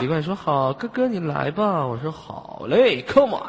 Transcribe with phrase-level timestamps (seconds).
[0.00, 1.86] 奇怪说好，哥哥你来吧。
[1.86, 3.42] 我说好嘞，Come on。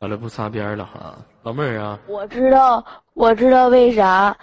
[0.00, 1.98] 好了，不擦边了哈，老妹儿啊。
[2.08, 4.36] 我知道，我知道为啥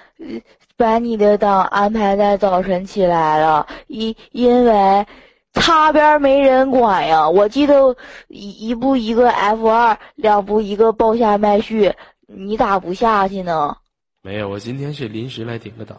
[0.77, 5.05] 把你的档安排在早晨起来了，因因为
[5.53, 7.27] 擦边没人管呀。
[7.27, 7.95] 我记得
[8.27, 11.93] 一一步一个 F 二，两步一个报下麦序，
[12.27, 13.75] 你咋不下去呢？
[14.21, 15.97] 没有，我今天是临时来顶个档，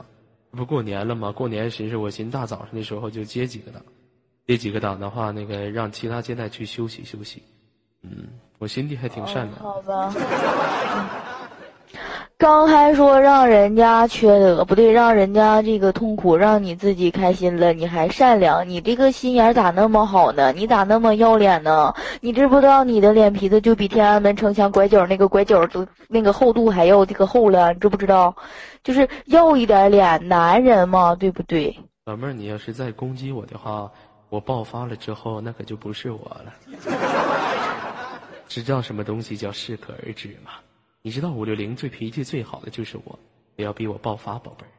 [0.54, 1.32] 不过年了吗？
[1.32, 3.82] 过年寻思我寻大早上的时候就接几个档，
[4.46, 7.42] 接几个档的话，那个让其他接待去休息休息。
[8.02, 8.28] 嗯，
[8.58, 9.58] 我心地还挺善良。
[9.58, 10.14] 好吧。
[12.36, 20.52] 刚还说让人家缺德，不对，让人家这个痛苦，让你自己开心了，你还善良，你这个心眼咋那么好呢？
[20.52, 21.94] 你咋那么要脸呢？
[22.20, 27.72] 你知不知道你的脸皮子就比天安门城墙拐角那个拐角都那个厚度还要这个厚了？
[27.72, 28.34] 你知不知道？
[28.82, 31.74] 就是要一点脸，男人嘛，对不对？
[32.04, 33.90] 老妹儿，你要是再攻击我的话，
[34.28, 36.52] 我爆发了之后，那可就不是我了。
[38.48, 40.50] 知道什么东西叫适可而止吗？
[41.06, 43.18] 你知道五六零最脾气最好的就是我，
[43.56, 44.70] 不要逼我爆发，宝贝儿。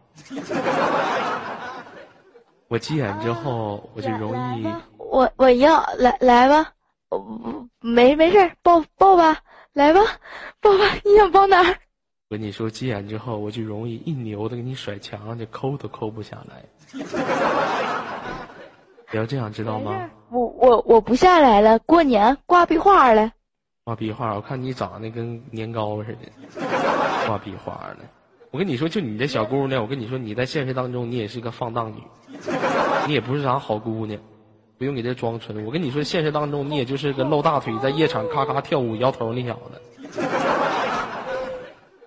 [2.67, 4.65] 我急眼之后我就容易。
[4.97, 6.71] 我我要来来吧，
[7.79, 9.37] 没没事儿抱抱吧，
[9.73, 10.01] 来吧，
[10.59, 11.75] 抱吧，你想抱哪儿？
[12.31, 16.65] 我跟你说，急眼之后我就容易一牛的给你甩墙上去，抠都抠不下来。
[19.11, 20.09] 不要这样，知道吗？
[20.31, 23.31] 我我我不下来了，过年挂壁画了。
[23.87, 26.21] 画壁画，我看你长得跟年糕似的，
[27.27, 27.99] 画壁画呢。
[28.49, 32.01] 我跟你说，就你这小姑娘，我跟你说，你在现实当中你也是个放荡女，
[33.05, 34.19] 你也不是啥好姑娘，
[34.79, 35.63] 不用给这装纯。
[35.63, 39.79] 我跟你说，现实当中你也就是个露大腿在夜场咔咔跳舞摇头那小子，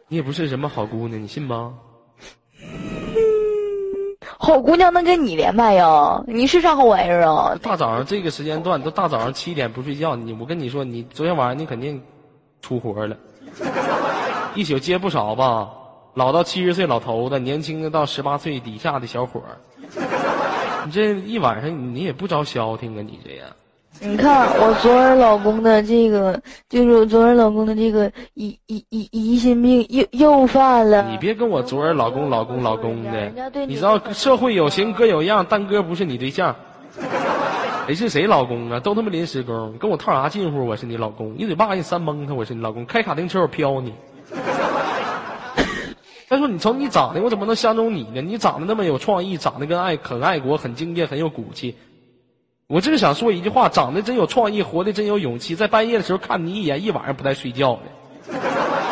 [0.08, 1.78] 你也不是什么好姑娘，你信吗？
[4.48, 6.24] 好姑娘能跟你连麦呀？
[6.26, 7.54] 你是啥好玩意儿啊？
[7.60, 12.02] 大早上这个时间段都大早上七点不睡觉，你我跟你说，你昨天晚上你肯定
[12.62, 13.14] 出活了，
[14.54, 15.68] 一宿接不少吧？
[16.14, 19.60] 老到七十岁老头子，年轻的到十八岁底下的小伙儿，
[20.86, 23.02] 你这一晚上你也不着消停啊？
[23.02, 23.46] 你这样。
[24.00, 31.10] 你看我昨儿老公的这个，就是我昨儿老公的这个疑疑疑疑心病又又犯了。
[31.10, 36.54] 你别跟我昨儿老公老公老公的，你知道社会有形哥有样，但哥不是你对象。
[37.86, 38.78] 谁是谁老公啊？
[38.78, 40.64] 都他妈临时工，跟我套啥近乎？
[40.64, 42.84] 我是你老公，一嘴巴给你扇蒙他，我是你老公。
[42.86, 43.92] 开卡丁车我飘你。
[46.28, 48.20] 再说你瞅你长得，我怎么能相中你呢？
[48.20, 51.74] 你长得那么有创意，长得跟爱很爱国，很敬业，很有骨气。
[52.68, 57.80] 我就是想说一句话，长得真有创意，活得真有勇气，在半夜的时候看你一眼，一晚上不带睡觉的。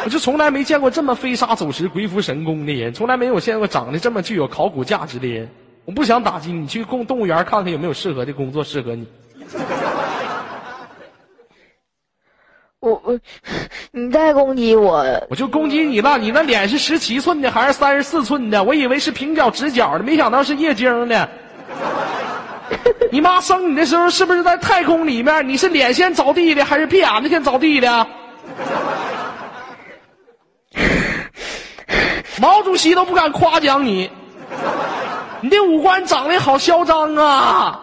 [0.03, 5.47] 我就从来没见过这么飞沙走石、鬼斧神工的人，从来没有见过长得这么具有考古价值的人。
[5.85, 9.07] 我不想打击你，去动动物园看看有没有适合的工作适合你。
[12.81, 13.21] 我我，
[13.91, 16.17] 你再攻击我，我就攻击你了。
[16.17, 18.65] 你那脸是十七寸的还是三十四寸的？
[18.65, 21.29] 我以为是平角直角的，没想到是液晶的。
[23.11, 25.49] 你妈生你的时候是不是在太空里面？
[25.49, 28.07] 你是脸先着地的还是屁眼子先着地的？
[32.41, 34.11] 毛主席都不敢夸奖你，
[35.41, 37.81] 你的五官长得好嚣张啊！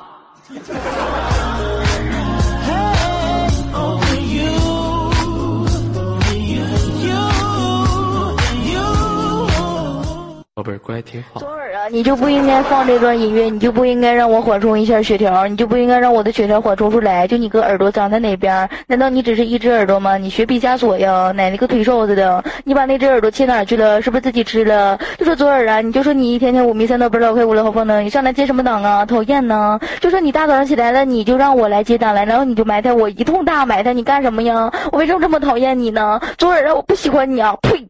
[10.55, 11.39] 宝贝儿，乖，挺好。
[11.39, 17.27] 左耳啊，你就不应该放这段音乐，你就不应该让我缓冲一下血条，你就不应该让我的血条缓冲出来。
[17.27, 18.69] 就你个耳朵长在哪边？
[18.85, 20.15] 难道你只是一只耳朵吗？
[20.15, 21.31] 你学毕加索呀？
[21.31, 22.43] 奶奶个腿瘦子的？
[22.65, 23.99] 你把那只耳朵切哪去了？
[24.03, 24.99] 是不是自己吃了？
[25.17, 28.01] 就说左耳啊，你就说你一天天五迷三道不知道快五了好不呢？
[28.01, 29.07] 你上来接什么档啊？
[29.07, 29.79] 讨厌呢！
[30.01, 34.71] 就说你大早上起来了，你就让我来接档来，然后你就埋汰我一通大埋汰，你干什么呀？
[34.91, 36.21] 我为什么这么讨厌你呢？
[36.37, 37.57] 左耳啊，我不喜欢你啊！
[37.63, 37.87] 呸！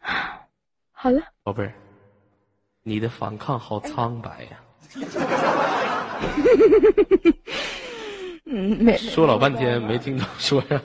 [0.96, 1.74] 好了，宝贝儿。
[2.82, 4.58] 你的反抗好苍白呀！
[8.46, 10.78] 嗯，没说老半天没听到说啥。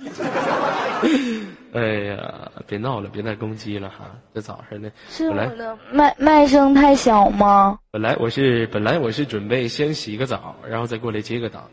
[1.74, 4.10] 哎呀，别闹了，别再攻击了哈！
[4.34, 7.78] 这早上呢，是我的麦麦声太小吗？
[7.90, 11.68] 本来我是本来我是准备先洗个澡，然后再过来接个档。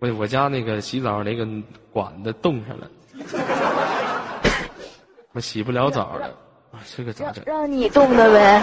[0.00, 1.46] 我我家那个洗澡那个
[1.92, 2.88] 管子冻上了，
[5.32, 6.26] 我洗不了澡了
[6.70, 6.78] 啊！
[6.96, 7.42] 这个咋整？
[7.46, 8.62] 让你冻的呗。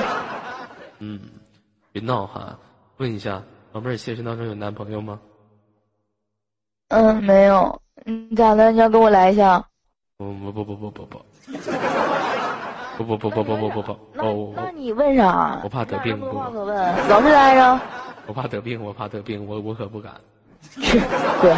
[1.00, 1.20] 嗯，
[1.92, 2.58] 别闹哈！
[2.98, 5.20] 问一下，宝贝儿，现实当中有男朋友吗？
[6.90, 7.82] 嗯，没有。
[8.06, 8.72] 你咋的？
[8.72, 9.64] 你要跟我来一下？
[10.18, 11.26] 不不不不不不不。
[12.98, 15.60] 不不不不不不不不，那哦，那你问啥？
[15.64, 17.10] 我怕得病那有什么话可问？
[17.10, 17.82] 老实待着。
[18.26, 20.14] 我怕得病，我怕得病，我我可不敢。
[20.62, 20.98] 去，
[21.42, 21.58] 滚。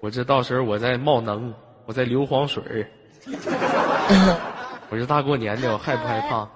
[0.00, 1.52] 我这到时候我在冒能，
[1.84, 2.88] 我在流黄水儿，
[4.88, 6.48] 我这大过年的，我害不害怕？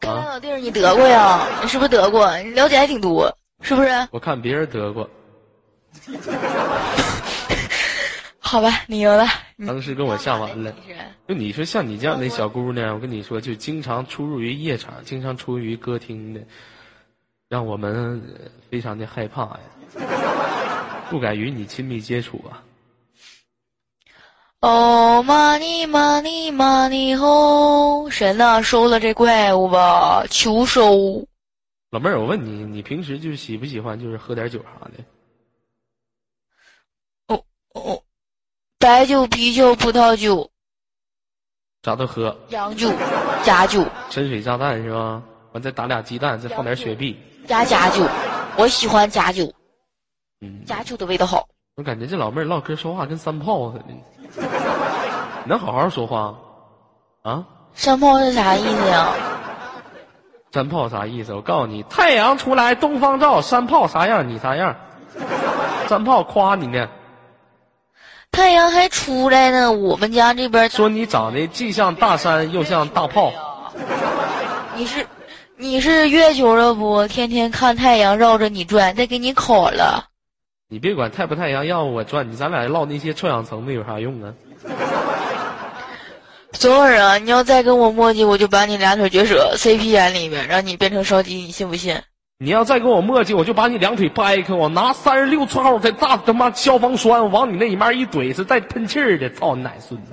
[0.00, 1.46] 看来啊，老弟儿你得过呀？
[1.62, 2.36] 你是不是得过？
[2.38, 3.88] 你了解还挺多，是不是？
[4.10, 5.08] 我看别人得过，
[8.38, 9.26] 好吧，你赢了。
[9.66, 10.74] 当时跟我吓完了。
[11.28, 16.40] 就你说像你这样的小姑娘，我跟你说，就经常出入于夜场，经常出入于歌厅的，
[17.48, 19.60] 让我们呃非常的害怕呀，
[21.10, 22.62] 不敢与你亲密接触啊。
[24.60, 28.10] 哦，money money money 吼！
[28.10, 31.26] 神呐，收了这怪物吧，求收。
[31.90, 35.02] 老妹儿，我问你，你平时就是喜不喜欢就是喝点酒啥的？
[37.72, 38.02] 哦，
[38.78, 40.50] 白酒、啤酒、葡萄酒、
[41.82, 42.92] 啥都喝，洋酒、
[43.42, 45.22] 假酒、深水炸弹是吧？
[45.52, 47.18] 完再打俩鸡蛋，再放点雪碧。
[47.46, 48.06] 加假酒。
[48.58, 49.50] 我喜欢假酒，
[50.42, 51.48] 嗯，假酒的味道好。
[51.80, 54.02] 我感觉这老妹儿唠嗑说话跟三炮似的，你
[55.46, 56.34] 能好好说话
[57.22, 57.42] 啊？
[57.72, 59.08] 山炮是啥意思呀？
[60.52, 61.32] 山炮啥意思？
[61.32, 64.76] 我告诉你，太阳出来东方照，山炮啥样你啥样。
[65.88, 66.86] 山炮夸你呢，
[68.30, 73.32] 太阳还出来呢，我们家这边说你长得既像大山又像大炮。
[74.76, 75.06] 你是
[75.56, 77.08] 你是月球了不？
[77.08, 80.09] 天天看太阳绕着你转，再给你烤了。
[80.72, 84.32] 你别管太不太阳，要我转，你咱俩唠那些臭氧层的有啥用啊？
[86.54, 91.96] 左耳啊，你要再跟我磨叽，我就把你两腿绝舌，CP 眼里面，让你变成烧鸡，你信不信？
[92.38, 100.12] 你要再跟我磨叽，我就把你两腿掰开，我拿三十六寸号的大他妈消防栓往你那里面一怼，是带喷气儿的，操你奶孙子！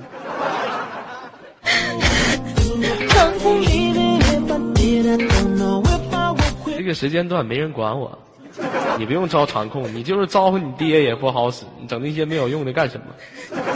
[6.75, 8.17] 这个时间段没人管我，
[8.97, 13.05] 你不用招场控，你就是招呼你爹也不好使，你整那些没有用的干什么？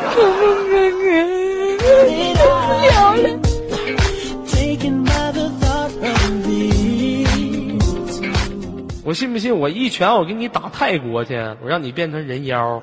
[9.03, 12.81] 我信不信我一拳我给你打泰国去，我让你变成人妖？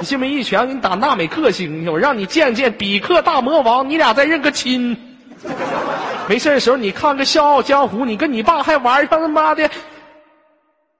[0.00, 4.96] 你信不信一拳给你打纳美克星去，我让你见见比克大魔王，你俩再认个亲？
[6.28, 9.70] 没事的时候你看个《笑傲江湖》，你跟你爸还玩上他妈的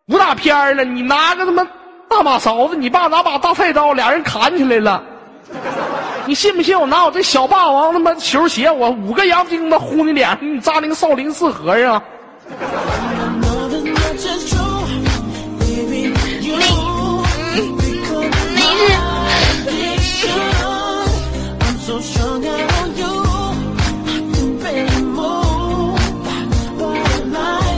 [0.08, 1.66] 武打片儿了，你拿个他妈
[2.08, 5.02] 大马勺子，你爸拿把大菜刀，俩人砍起来了。
[6.24, 6.78] 你信不信？
[6.78, 12.02] 我拿我这小霸王他妈球鞋，我五个洋钉子呼你脸上，你扎那个少林寺和尚。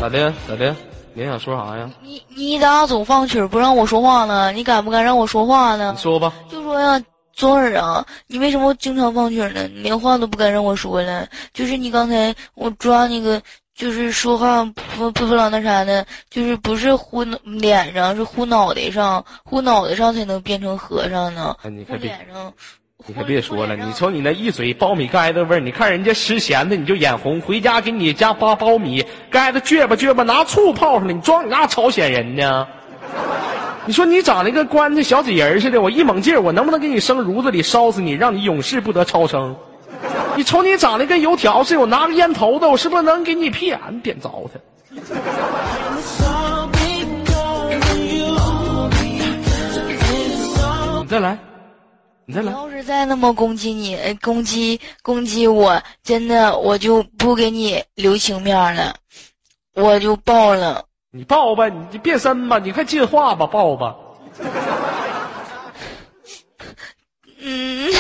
[0.01, 0.33] 咋的？
[0.49, 0.77] 咋的？
[1.15, 1.91] 你想说啥呀？
[2.03, 4.53] 你你咋总放曲儿不让我说话呢？
[4.53, 5.99] 你敢不敢让我说话呢你？
[6.01, 6.33] 说吧。
[6.49, 7.03] 就说呀，
[7.33, 9.67] 左耳啊，你为什么经常放曲儿呢？
[9.69, 11.27] 你连话都不敢让我说了。
[11.53, 13.43] 就是你刚才我抓那个，
[13.75, 21.57] 就是说话不不不老那啥的，就是不是呼脑脸上，是呼脑袋上，呼脑袋上才能变成和尚呢。
[21.61, 22.53] 呼哎你可别脸上，
[23.07, 32.67] 你可别说了，你瞅你那一嘴苞米盖子味儿，你看人家吃咸的你就眼红，回家给你家扒苞米盖子撅吧撅吧，拿醋泡上了，你装你那朝鲜人呢？
[33.87, 39.57] 你说你长得跟棺材小纸人似的，我一猛劲儿，我能不能给你生炉子里烧死你，让你永世不得超生？
[40.37, 44.61] 你瞅你长得跟油条似的，我拿个烟头子，我是不是能给你屁眼点着它？
[51.01, 51.37] 你再来，
[52.31, 58.95] 你再来，你要是再那么攻击你，呃攻击攻击我，真的我就不给你留情面了，
[59.75, 60.85] 我就爆了。
[61.11, 63.97] 你爆吧，你变身吧，你快进化吧，爆吧。
[67.43, 67.91] 嗯，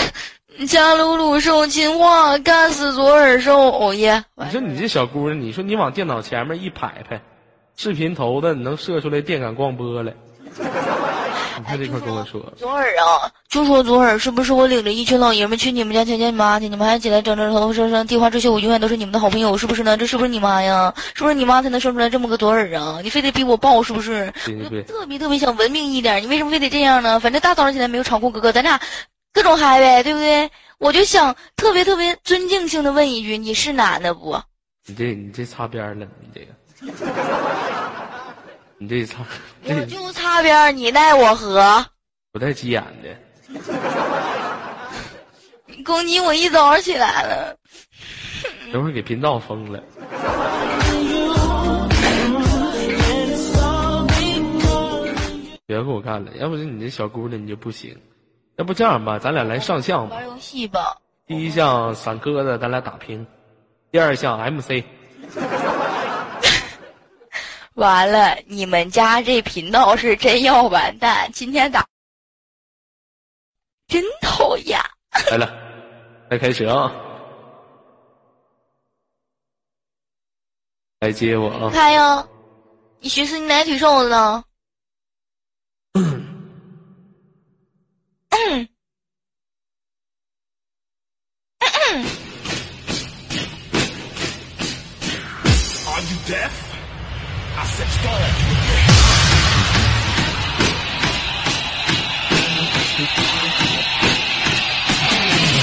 [0.69, 3.73] 加鲁鲁兽进化，干死左耳兽。
[3.73, 4.25] 哦耶！
[4.37, 7.21] 你说你这小姑娘，你说你往电脑前面一拍拍，
[7.75, 10.15] 视频头的你能射出来电感光波来？
[11.61, 16.69] 你看这块跟我说，左耳啊，就说左耳是不是我领着一群老爷们去你们家见见你妈去？
[16.69, 19.97] 你们还起来整整头头生生，地花这些，我永远都是你们的好朋友，是不是呢？
[19.97, 20.93] 这是不是你妈呀？
[21.15, 23.01] 是不是你妈才能生出来这么个左耳啊？
[23.03, 24.33] 你非得逼我抱，是不是？
[24.47, 27.21] 对对对，特别特别想文明一点，你为什么非得这样呢？
[27.21, 28.81] 反正大早上起来没有场控哥哥，咱俩
[29.33, 30.51] 各种嗨呗，对不对？
[30.79, 34.41] 我就想特别特别尊敬性的问一句，你是男的不？
[34.87, 36.47] 你这你这擦边了，你这个，
[38.83, 39.23] 你这擦
[39.65, 41.85] 我就擦边儿，你带我何？
[42.33, 43.15] 不带急眼的。
[45.67, 47.55] 你攻击我一早起来了，
[48.73, 49.83] 等会儿给频道封了。
[55.67, 57.95] 别给我干了，要不是你这小姑娘你就不行。
[58.57, 60.17] 要不这样吧，咱俩来上项吧。
[60.17, 60.97] 玩游戏吧。
[61.27, 63.27] 第一项散鸽子，咱俩打平；
[63.93, 64.83] 第二项 MC。
[67.81, 71.31] 完了，你们家这频道是真要完蛋！
[71.33, 71.87] 今天打，
[73.89, 74.79] 真讨厌。
[75.31, 75.51] 来了，
[76.29, 76.93] 来开始啊！
[81.01, 81.71] 来接我啊！
[81.73, 82.29] 开呀！
[83.01, 84.45] 你寻思你奶腿瘦了呢？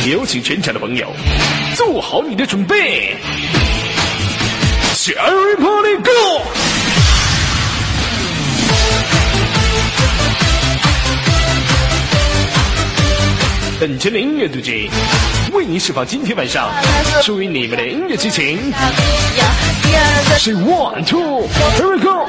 [0.10, 1.14] 有请全场的朋友，
[1.76, 3.16] 做好你的准备。
[4.96, 6.37] 是 everybody Go！
[13.80, 14.92] 本期的音乐 DJ
[15.54, 16.72] 为您释放今天晚上
[17.22, 18.58] 属于你们的音乐激情。
[20.40, 22.28] 是 One Two Here we go！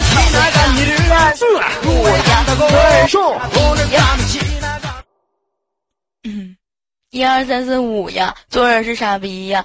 [7.10, 9.64] 一二三四五呀，做人是傻逼呀，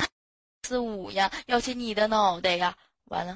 [0.66, 2.74] 四五呀，要切你的脑袋呀！
[3.10, 3.36] 完了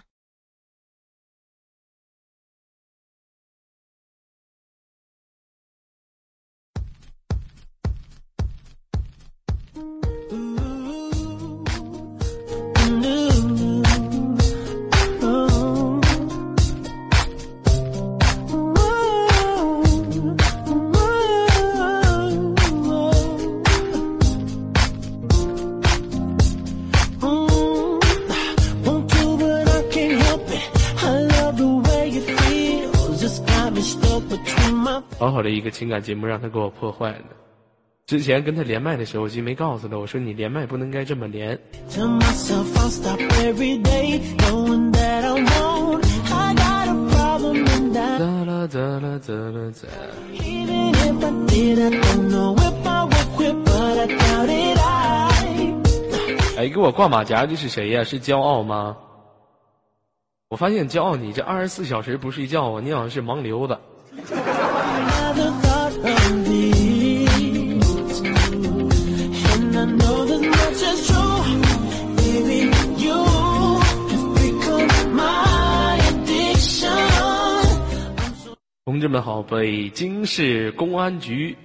[35.27, 37.25] 好好的一个情感节目让他给我破坏了
[38.05, 41.59] 之前跟他连麦的时候我就没告诉他我说你连麦不能该这么连。
[56.57, 58.01] 哎给我挂马甲的是谁呀？
[58.01, 58.95] 是骄傲吗？
[60.47, 63.77] 我发现骄傲你这二十四小时不睡觉啊你好像是盲流的。
[78.85, 81.55] 同志们好北京市公安局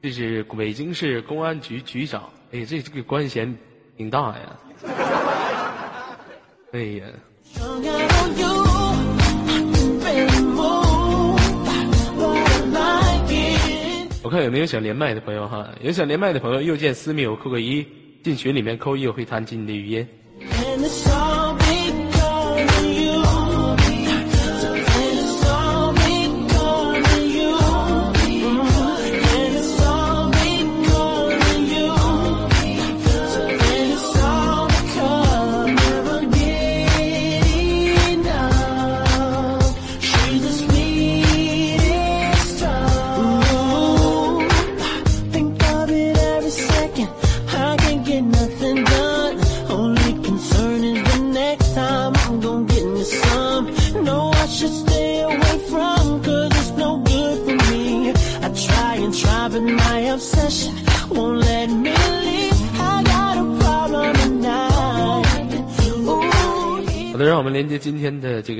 [0.00, 2.30] 这是北京市公安局局长。
[2.52, 3.54] 哎这这个官衔
[3.96, 4.56] 挺大呀。
[6.72, 8.17] 哎呀。
[14.22, 15.68] 我看有没有想连麦的朋友哈？
[15.80, 17.86] 有想连麦的朋友，右键私密我扣个一，
[18.22, 20.06] 进群里面扣一，我会弹进你的语音。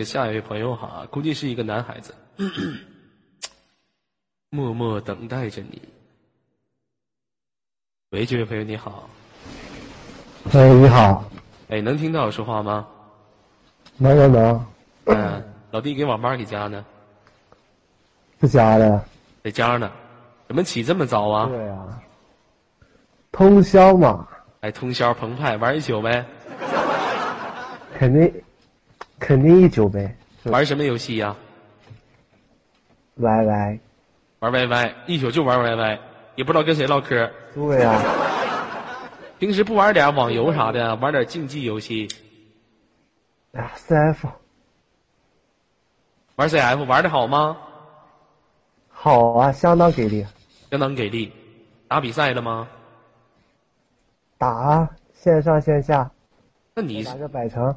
[0.09, 2.15] 下一位朋友哈，估计是一个男孩子，
[4.49, 5.83] 默默等待着你。
[8.13, 9.07] 喂，这位朋友你好，
[10.55, 11.31] 喂，你好，
[11.69, 12.89] 哎，能听到我说话吗？
[13.99, 14.67] 能能能，
[15.05, 16.83] 嗯、老弟给网吧给加呢，
[18.39, 19.05] 不加的，
[19.45, 19.93] 在家呢，
[20.47, 21.49] 怎么起这么早啊？
[21.49, 22.01] 对呀、
[23.31, 24.27] 通宵嘛，
[24.61, 26.25] 哎，通宵澎湃玩一宿呗，
[27.99, 28.43] 肯定
[29.19, 31.37] 肯定一宿呗，玩什么游戏呀、
[33.17, 33.81] ？Y Y，
[34.39, 35.99] 玩 YY，一宿就玩 YY，
[36.37, 37.31] 也不知道跟谁唠嗑。
[37.55, 38.01] 对呀、
[39.39, 42.09] 平时不玩点网游啥的，玩点竞技游戏，
[43.53, 44.29] 啊，CF
[46.37, 47.57] 玩 CF 玩的好吗？
[48.89, 50.25] 好啊，相当给力，
[50.71, 51.33] 相当给力。
[51.89, 52.69] 打比赛了吗？
[54.37, 56.09] 打啊线上线下，
[56.75, 57.75] 那你打个百城，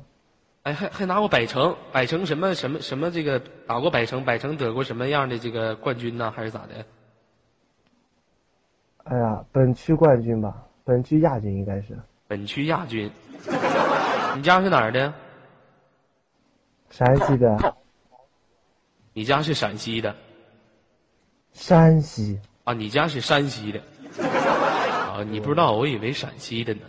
[0.64, 6.32] 哎还还拿过百城，百城什么什么什么这个打过百城，百城得过什么样的这个冠军呢？
[6.32, 6.86] 还是咋的？
[9.06, 13.10] 哎呀，本区冠军吧，本区亚军应该是本区亚军。
[14.36, 15.12] 你家是哪儿的？
[16.92, 17.76] 陕西的，
[19.14, 20.16] 你家是陕西的
[21.54, 22.74] 山西啊？
[22.74, 23.82] 你家是山西的
[24.24, 25.24] 啊？
[25.28, 26.82] 你不知道，我以为陕西的呢。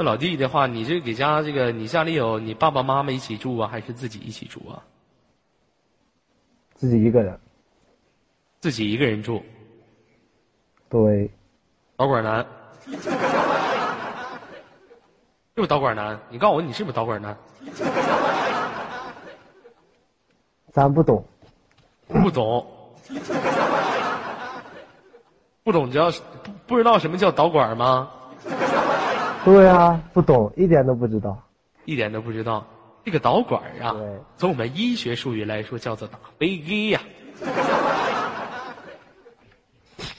[0.00, 4.82] 那老弟的话，你这给家这个，你家里有你爸爸妈妈一起住啊，还是自己一起住啊？
[6.72, 7.38] 自己一个人，
[8.60, 9.42] 自己一个人住，
[10.88, 11.30] 对，
[11.98, 12.38] 导管男，
[12.88, 12.96] 是
[15.56, 16.18] 不是导管男？
[16.30, 17.36] 你告诉我，你是不是导管男？
[20.72, 21.22] 咱不懂，
[22.08, 22.66] 不懂，
[25.62, 26.10] 不懂，知道
[26.42, 28.10] 不不知道什么叫导管吗？
[29.44, 31.40] 对啊，不懂，一点都不知道。
[31.84, 32.66] 一点都不知道。
[33.04, 33.96] 这个导管啊，
[34.36, 37.00] 从我们医学术语来说叫做打飞机呀、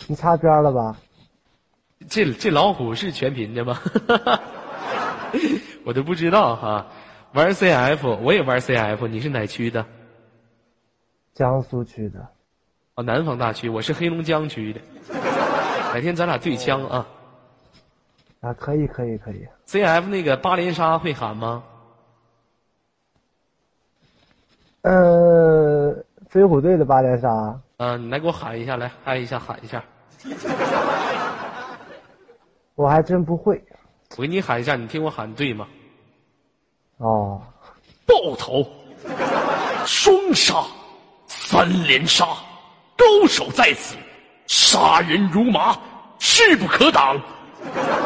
[0.07, 0.97] 你擦边了吧？
[2.09, 3.79] 这这老虎是全频的吗？
[5.85, 6.87] 我都不知道哈。
[7.33, 9.85] 玩 CF，我也玩 CF，你是哪区的？
[11.33, 12.27] 江苏区的，
[12.95, 14.81] 哦，南方大区，我是黑龙江区的。
[15.93, 17.07] 改天咱俩对枪啊
[18.41, 19.47] 啊，可以，可以，可以。
[19.67, 21.63] ？CF 那个八连杀会喊吗？
[24.81, 25.95] 呃，
[26.27, 27.29] 飞虎队的八连杀，
[27.77, 29.83] 啊，你来给我喊一下，来嗨一下，喊一下。
[32.75, 33.63] 我还真不会。
[34.17, 35.67] 我给你喊一下，你听我喊对吗？
[36.97, 37.39] 哦，
[38.07, 38.65] 爆头，
[39.85, 40.63] 双杀，
[41.27, 42.25] 三连杀，
[42.97, 43.95] 高手在此，
[44.47, 45.77] 杀人如麻，
[46.17, 47.21] 势不可挡，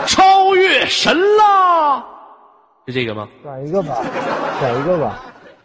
[0.08, 2.06] 超越神啦！
[2.88, 3.28] 是这个吗？
[3.42, 3.98] 短一个吧，
[4.60, 5.20] 短一个吧。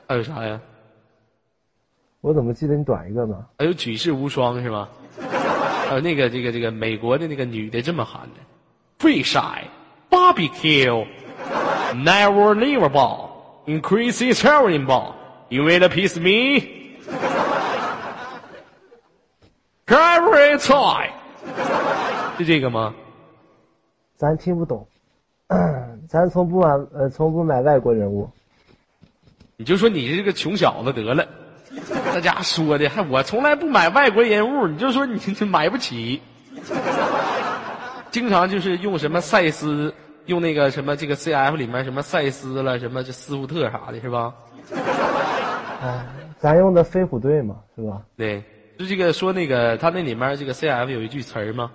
[0.08, 0.60] 还有啥呀？
[2.20, 3.44] 我怎么记得你短一个呢？
[3.58, 4.88] 还有举世无双是吗？
[5.88, 8.40] 还有那个这个这个美国的那个女的这么喊的
[8.98, 9.64] ：Fish eye,
[10.08, 11.06] barbecue,
[11.94, 13.30] never leave a ball,
[13.66, 15.14] increase its herring ball.
[15.48, 16.62] You will piece me.
[19.86, 21.12] Every time，
[22.38, 22.94] 是这个吗？
[24.20, 24.86] 咱听不懂，
[26.06, 28.28] 咱从不买呃从不买外国人物。
[29.56, 31.26] 你就说你这个穷小子得了，
[32.12, 36.20] 大家说的还我从来不买外国人物，你就说你这买不起，
[38.10, 39.94] 经常就是用什么赛斯，
[40.26, 44.34] 用那个什么这个 CF 里面什么赛斯了，什么这斯福特啥的，是吧？
[45.82, 46.04] 哎，
[46.38, 48.02] 咱用的飞虎队嘛，是吧？
[48.18, 48.44] 对，
[48.78, 51.70] 就这个说那个他那里面这个 CF 有一句词儿吗？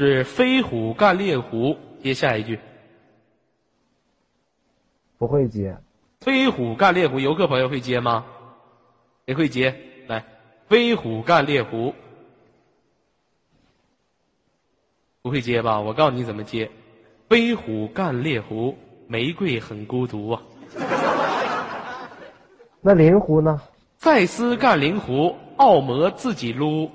[0.00, 2.58] 是飞虎干猎狐，接下一句，
[5.18, 5.76] 不会接，
[6.22, 8.24] 飞虎干猎狐，游客朋友会接吗？
[9.26, 9.78] 谁会接？
[10.06, 10.24] 来，
[10.68, 11.94] 飞虎干猎狐，
[15.20, 15.78] 不会接吧？
[15.78, 16.70] 我告诉你怎么接，
[17.28, 18.74] 飞虎干猎狐，
[19.06, 20.42] 玫瑰很孤独啊。
[22.80, 23.60] 那灵狐呢？
[23.98, 26.90] 赛斯干灵狐，奥魔自己撸。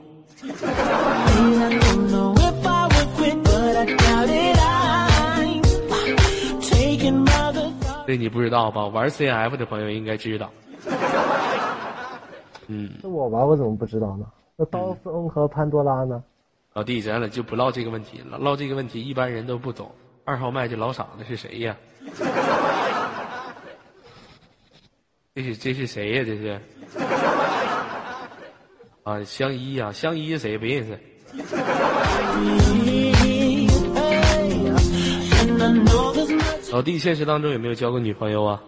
[8.05, 8.85] 这你不知道吧？
[8.87, 10.51] 玩 CF 的朋友应该知道。
[12.67, 14.25] 嗯，那我玩我怎么不知道呢？
[14.55, 16.23] 那刀锋和潘多拉呢？
[16.73, 19.91] 老弟，咱俩就不唠这个问题了，唠这个问题一般人都不懂。
[20.23, 21.75] 二号麦这老傻子是谁呀？
[25.35, 26.23] 这是这是谁呀？
[26.25, 26.59] 这是
[29.03, 30.57] 啊，相依呀、相依是谁？
[30.57, 30.99] 不认识。
[36.75, 38.61] 老弟，现实当中有没有交过女朋友啊？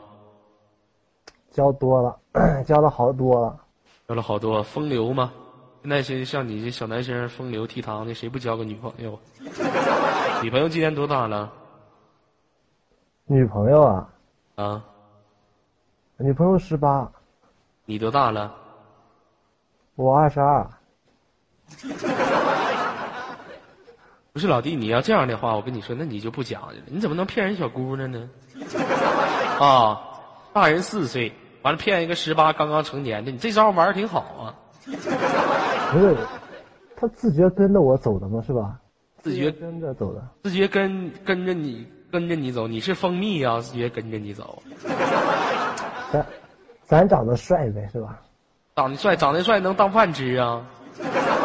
[1.52, 2.18] 交多了，
[2.64, 3.60] 交了好多了。
[4.08, 5.34] 交了好多，风流吗？
[5.82, 9.20] 那些像你这小男生风流倜傥的，谁不交个女朋友？
[10.42, 11.52] 女朋友今年多大了？
[13.26, 14.10] 女朋友啊，
[14.56, 14.86] 啊，
[16.16, 17.12] 女朋友十八，
[17.84, 18.56] 你多大了？
[19.96, 20.66] 我二十二。
[24.38, 26.84] 不是老弟，你要这样的话，我跟你说，那你就不讲究了。
[26.86, 28.30] 你怎么能骗人小姑娘呢？
[29.60, 30.00] 啊，
[30.54, 34.54] 大人四岁，完了骗一个十八刚刚成年的，你这招玩的挺好啊。
[34.86, 36.16] 不是，
[36.96, 38.78] 他自觉跟着我走的吗，是吧？
[39.24, 40.22] 自觉跟着走的。
[40.44, 44.62] 自觉跟跟着你跟着你走，你是蜂蜜啊，自觉跟着你走。
[46.12, 46.24] 咱
[46.86, 48.20] 咱长得帅呗，是吧？
[48.76, 50.64] 长得帅，长得帅能当饭吃啊！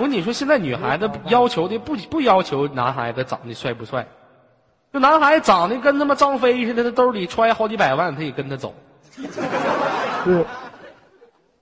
[0.03, 4.05] 我跟你说，现在女孩子要求的不不要求男孩子长得帅不帅，
[4.93, 8.75] 就男孩子长得跟他妈张飞似的，他兜里揣好几百万，他也跟他走。
[10.25, 10.45] 对，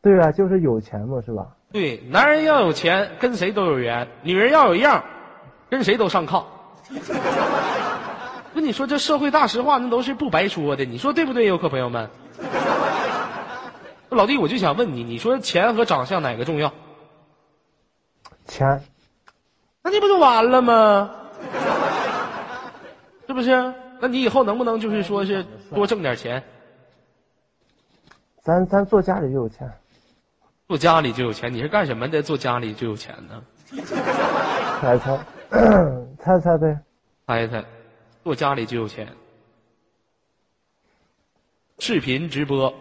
[0.01, 1.49] 对啊，就是有钱嘛，是吧？
[1.71, 5.05] 对，男人要有钱，跟谁都有缘；女人要有样，
[5.69, 6.43] 跟谁都上炕。
[8.55, 12.09] 那你说这社会大实话，那都是不白说的，你说对不对，游客朋友们？
[14.09, 16.73] 老弟，我就想问你，你说钱和长相哪个重要？
[18.61, 18.83] 钱，
[19.83, 21.11] 那你不就完了吗？
[23.27, 23.73] 是不是？
[23.99, 25.43] 那你以后能不能就是说是
[25.75, 26.43] 多挣点钱，
[28.43, 29.71] 咱咱做家里就有钱。
[30.69, 31.51] 做家里就有钱？
[31.51, 32.23] 你是干什么的？
[32.23, 33.43] 做家里就有钱呢？
[34.83, 35.19] 猜猜，
[36.19, 36.79] 猜猜呗。
[37.27, 37.65] 猜猜，
[38.23, 39.09] 做家里就有钱。
[41.79, 42.73] 视频直播，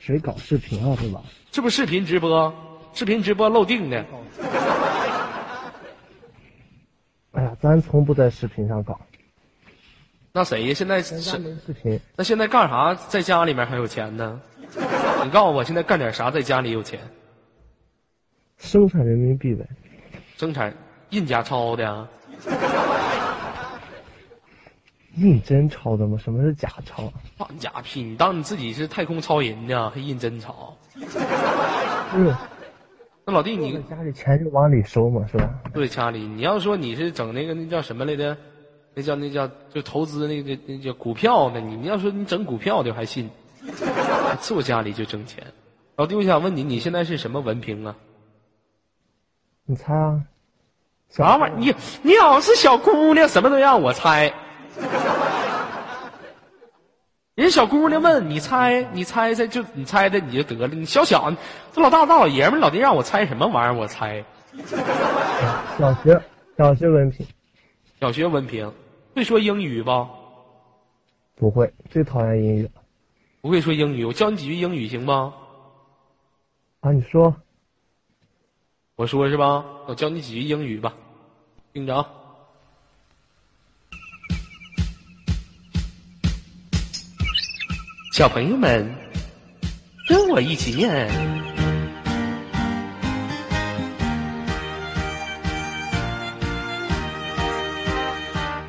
[0.00, 1.22] 谁搞视频啊，是吧？
[1.50, 2.52] 这不视频直播？
[2.94, 4.04] 视频直播漏定的。
[7.32, 8.98] 哎呀，咱从不在视频上搞，
[10.32, 10.74] 那谁呀？
[10.74, 12.00] 现在是没视频。
[12.16, 12.94] 那现在干啥？
[12.94, 14.40] 在家里面还有钱呢？
[15.22, 16.98] 你告诉我，现在干点啥在家里有钱？
[18.56, 19.66] 生产人民币呗，
[20.38, 20.74] 生产
[21.10, 22.08] 印假钞的啊？
[25.20, 26.16] 印真钞的吗？
[26.18, 27.12] 什么是假钞啊？
[27.36, 28.02] 放假屁！
[28.02, 29.90] 你当你自己是太空超人呢？
[29.90, 30.74] 还印真钞？
[30.96, 32.34] 是，
[33.26, 35.50] 那老弟你家里钱就往里收嘛，是吧？
[35.74, 38.34] 对家里，你要说你是整那个那叫什么来着？
[38.94, 43.28] 那叫那叫就投资那个那叫股票呢，你你要说你整股票的我还信，
[44.40, 45.44] 坐家里就挣钱。
[45.96, 47.94] 老弟，我想问你，你现在是什么文凭啊？
[49.66, 50.22] 你猜啊？
[51.10, 51.76] 啥玩意儿？
[52.02, 54.32] 你你好像是小姑娘，什么都让我猜。
[57.34, 60.74] 人小姑娘问你猜，你猜猜就你猜的你就得了。
[60.74, 61.32] 你小小
[61.72, 63.74] 这老大大老爷们，老弟让我猜什么玩意儿？
[63.74, 64.22] 我猜
[65.78, 66.20] 小学
[66.58, 67.26] 小学文凭
[68.00, 68.70] 小学文凭，
[69.14, 70.06] 会说英语不？
[71.36, 72.70] 不会，最讨厌英语了
[73.40, 75.32] 不会说英语，我教你几句英语行吗？
[76.80, 76.92] 啊！
[76.92, 77.34] 你说
[78.96, 79.64] 我说是吧？
[79.86, 80.92] 我教你几句英语吧，
[81.72, 82.06] 听着啊。
[88.20, 88.86] 小朋友们，
[90.06, 91.08] 跟我一起念。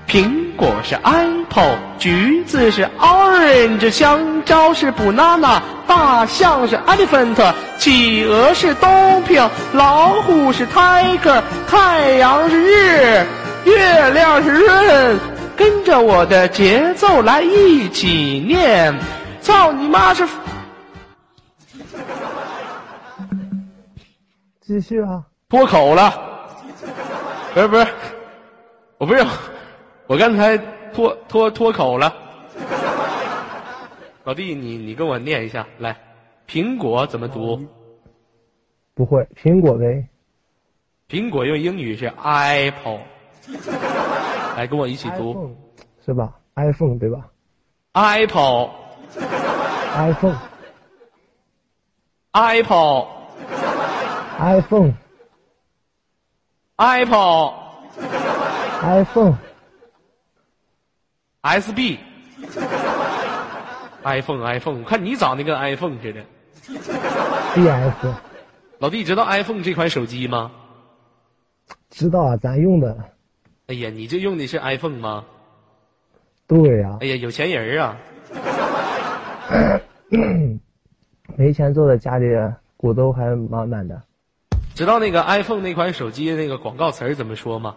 [0.07, 13.25] 苹果是 apple，橘子是 orange，香蕉是 banana，大象是 elephant，企鹅是 d o p i n g 老虎是 tiger，太阳是日，
[13.65, 15.19] 月亮是润。
[15.57, 18.97] 跟着我的节奏来一起念，
[19.51, 20.25] 操你妈是！
[24.61, 25.27] 继续啊！
[25.49, 26.47] 脱口了，
[27.53, 27.87] 不是不是，
[28.97, 29.25] 我不是，
[30.07, 30.57] 我刚才
[30.93, 32.15] 脱脱脱口了。
[34.23, 35.97] 老弟，你你跟我念一下来，
[36.47, 37.61] 苹果怎么读？
[38.93, 40.07] 不会，苹果呗。
[41.09, 43.01] 苹果用英语是 apple，
[44.55, 45.55] 来跟我一起读 iPhone
[46.05, 47.27] 是吧？iPhone 对吧
[47.91, 48.69] apple
[49.95, 50.37] ？iPhone
[52.31, 53.07] apple
[54.39, 54.93] iPhone
[56.77, 57.53] apple
[58.81, 59.35] iPhone
[61.43, 61.99] SB
[64.03, 66.23] iPhone iPhone，我看你长得跟 iPhone 似的。
[67.53, 68.13] DS
[68.79, 70.51] 老弟，知道 iPhone 这款手机吗？
[71.89, 72.97] 知道啊，咱用的。
[73.67, 75.25] 哎呀，你这用的是 iPhone 吗？
[76.47, 77.97] 对呀、哎呀，有钱人啊！
[81.37, 82.27] 没钱做的家里
[82.77, 84.01] 骨头还满满的。
[84.73, 87.75] 知道那个 iPhone 那款手机那个广告词儿怎么说吗？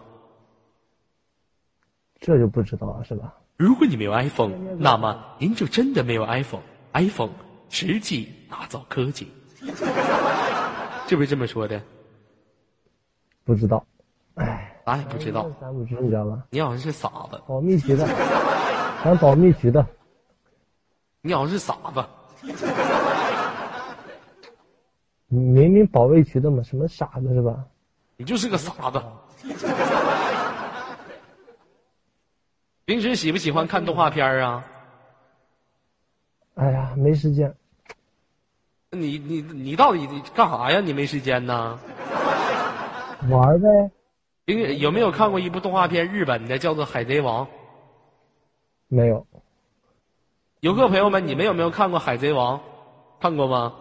[2.19, 3.33] 这就不知道了是吧？
[3.57, 6.61] 如果你没有 iPhone，那么您就真的没有 iPhone。
[6.93, 7.31] iPhone
[7.69, 9.29] 实际打造科技，
[11.07, 11.81] 是不是这么说的？
[13.43, 13.85] 不知道，
[14.35, 16.43] 哎，啥也不知道，咱不知你知道吧？
[16.49, 18.07] 你好像是傻子，保密局的，
[19.03, 19.85] 咱保密局的，
[21.25, 22.05] 你好像是傻子。
[25.27, 27.65] 你明明保卫局的嘛，什么傻子是吧？
[28.15, 29.01] 你就是个傻子。
[32.85, 34.63] 平时喜不喜欢看动画片啊？
[36.53, 37.51] 哎呀，没时间，
[38.91, 40.79] 你你你到底干啥呀？
[40.79, 41.79] 你没时间呢？
[43.31, 43.67] 玩呗。
[44.45, 46.07] 平有没有看过一部动画片？
[46.07, 47.43] 日本的叫做《海贼王》。
[48.89, 49.25] 没有，
[50.65, 52.57] 游客朋友们，你们有没有看过《海贼王》？
[53.21, 53.71] 看过吗？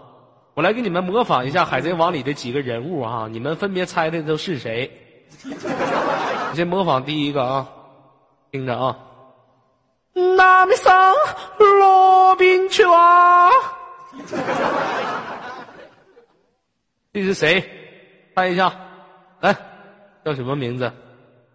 [0.53, 4.91] 我来给你们模仿一下《海贼王》里的几个人物啊，你们分别猜的都是谁？
[5.47, 7.67] 我 先模仿第一个啊，
[8.53, 8.99] 听着啊。
[10.13, 11.15] 南面上
[11.59, 13.49] 罗宾去啊！
[17.15, 17.65] 这是谁？
[18.37, 18.71] 猜一下，
[19.41, 19.57] 来，
[20.23, 20.93] 叫什么名字？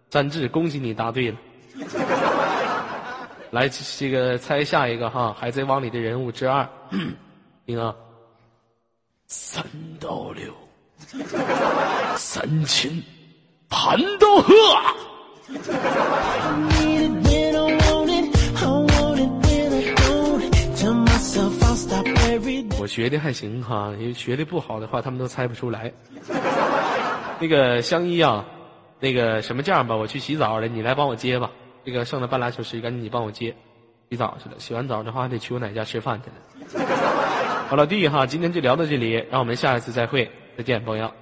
[0.08, 1.38] 詹志，恭喜你答对了。
[3.50, 6.68] 来，这个猜下一个哈，《海贼王》里的人物之二，
[7.66, 7.92] 听啊，
[9.26, 9.64] 三
[9.98, 10.54] 刀流，
[12.16, 13.02] 三千，
[13.68, 14.52] 盘刀鹤。
[22.78, 25.92] 我学的还行哈，因为学的不好的话，他们都猜不出来。
[27.40, 28.44] 那个香依啊，
[29.00, 31.50] 那个什么这样吧，我去洗澡了，你来帮我接吧。
[31.84, 33.54] 这个剩了半拉小时，赶紧你帮我接。
[34.10, 36.34] 洗澡去了，洗完澡的话还得去我奶家吃饭去了。
[37.68, 41.12] 好，老弟哈，今天就聊到这里，让我们下一次再会，再见，朋友。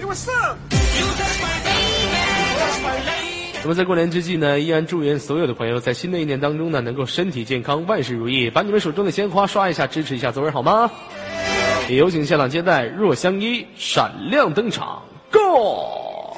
[0.00, 0.56] What's up?
[3.60, 8.48] 那么在过年之际呢，依然祝愿所有的朋友在新的一年当中呢，能够身体健康，万事如意。
[8.48, 10.90] 把你们手中的鲜花刷一下，支持一下左耳好吗？
[11.88, 16.36] 也有请现场接待若相依闪亮登场，Go！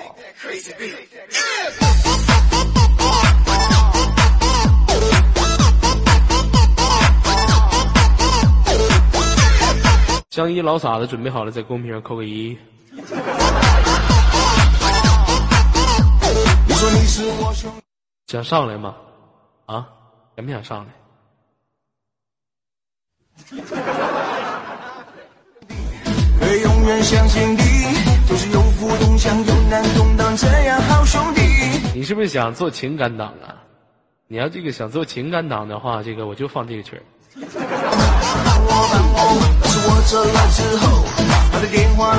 [10.30, 12.56] 相依老傻子准备好了，在公屏上扣个一。
[16.80, 17.70] 说你是我兄
[18.28, 18.96] 想上来吗？
[19.66, 19.86] 啊，
[20.34, 20.92] 想不想上来？
[26.40, 27.58] 可以永远相信你，
[28.26, 31.42] 就是有福同享，有难同当，这样好兄弟。
[31.94, 33.60] 你是不是想做情感党啊？
[34.26, 37.02] 你要这个想做情感党的话，这个我就放这个曲儿。
[37.34, 41.04] 帮我帮我，但是我走了之后，
[41.52, 42.16] 他的电话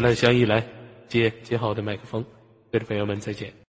[0.00, 0.64] 来相依来
[1.08, 2.24] 接接好我的麦克风，
[2.72, 3.69] 各位朋友们再见。